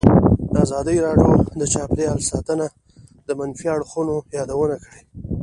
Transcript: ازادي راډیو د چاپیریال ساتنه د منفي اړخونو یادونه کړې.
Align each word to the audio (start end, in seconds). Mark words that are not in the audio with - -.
ازادي 0.63 0.97
راډیو 1.05 1.31
د 1.59 1.63
چاپیریال 1.73 2.19
ساتنه 2.31 2.65
د 3.27 3.29
منفي 3.39 3.67
اړخونو 3.75 4.15
یادونه 4.37 4.75
کړې. 4.83 5.01